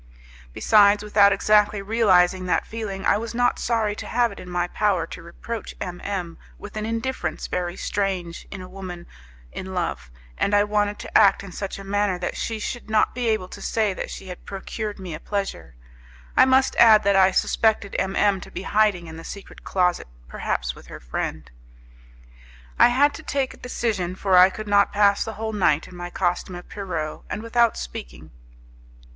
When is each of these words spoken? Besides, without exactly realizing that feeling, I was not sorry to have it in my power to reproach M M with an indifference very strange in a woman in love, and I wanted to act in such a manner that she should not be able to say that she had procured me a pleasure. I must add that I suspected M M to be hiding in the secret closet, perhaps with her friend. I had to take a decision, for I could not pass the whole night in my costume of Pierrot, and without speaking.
Besides, 0.51 1.03
without 1.03 1.31
exactly 1.31 1.79
realizing 1.79 2.47
that 2.47 2.65
feeling, 2.65 3.05
I 3.05 3.17
was 3.19 3.35
not 3.35 3.59
sorry 3.59 3.95
to 3.97 4.07
have 4.07 4.31
it 4.31 4.39
in 4.39 4.49
my 4.49 4.67
power 4.67 5.05
to 5.05 5.21
reproach 5.21 5.75
M 5.79 6.01
M 6.03 6.39
with 6.57 6.75
an 6.75 6.87
indifference 6.87 7.45
very 7.45 7.77
strange 7.77 8.47
in 8.49 8.61
a 8.63 8.67
woman 8.67 9.05
in 9.51 9.75
love, 9.75 10.09
and 10.39 10.55
I 10.55 10.63
wanted 10.63 10.97
to 11.01 11.15
act 11.15 11.43
in 11.43 11.51
such 11.51 11.77
a 11.77 11.83
manner 11.83 12.17
that 12.17 12.35
she 12.35 12.57
should 12.57 12.89
not 12.89 13.13
be 13.13 13.27
able 13.29 13.47
to 13.49 13.61
say 13.61 13.93
that 13.93 14.09
she 14.09 14.29
had 14.29 14.43
procured 14.43 14.97
me 14.97 15.13
a 15.13 15.19
pleasure. 15.19 15.75
I 16.35 16.45
must 16.45 16.75
add 16.77 17.03
that 17.03 17.15
I 17.15 17.29
suspected 17.29 17.95
M 17.99 18.15
M 18.15 18.41
to 18.41 18.49
be 18.49 18.63
hiding 18.63 19.05
in 19.05 19.17
the 19.17 19.23
secret 19.23 19.63
closet, 19.63 20.07
perhaps 20.27 20.73
with 20.73 20.87
her 20.87 20.99
friend. 20.99 21.51
I 22.79 22.87
had 22.87 23.13
to 23.13 23.21
take 23.21 23.53
a 23.53 23.57
decision, 23.57 24.15
for 24.15 24.35
I 24.35 24.49
could 24.49 24.67
not 24.67 24.91
pass 24.91 25.23
the 25.23 25.33
whole 25.33 25.53
night 25.53 25.87
in 25.87 25.95
my 25.95 26.09
costume 26.09 26.55
of 26.55 26.67
Pierrot, 26.69 27.21
and 27.29 27.43
without 27.43 27.77
speaking. 27.77 28.31